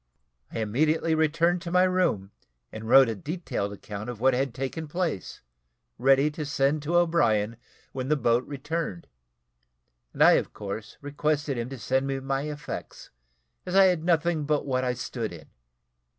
I 0.51 0.57
immediately 0.61 1.13
returned 1.13 1.61
to 1.61 1.69
my 1.71 1.83
room, 1.83 2.31
and 2.71 2.85
wrote 2.89 3.07
a 3.07 3.13
detailed 3.13 3.71
account 3.71 4.09
of 4.09 4.19
what 4.19 4.33
had 4.33 4.51
taken 4.51 4.87
place, 4.87 5.43
ready 5.99 6.31
to 6.31 6.43
send 6.43 6.81
to 6.81 6.95
O'Brien, 6.95 7.55
when 7.91 8.07
the 8.09 8.15
boat 8.15 8.43
returned, 8.47 9.05
and 10.11 10.23
I, 10.23 10.31
of 10.41 10.53
course, 10.53 10.97
requested 11.01 11.55
him 11.59 11.69
to 11.69 11.77
send 11.77 12.07
me 12.07 12.19
my 12.19 12.49
effects, 12.49 13.11
as 13.63 13.75
I 13.75 13.83
had 13.85 14.03
nothing 14.03 14.45
but 14.45 14.65
what 14.65 14.83
I 14.83 14.95
stood 14.95 15.31
in. 15.31 15.51